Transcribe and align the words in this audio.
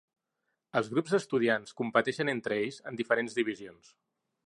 Els 0.81 0.89
grups 0.93 1.13
d'estudiants 1.17 1.77
competeixen 1.83 2.35
entre 2.35 2.61
ells 2.65 2.83
en 2.93 3.01
diferents 3.03 3.41
divisions. 3.43 3.97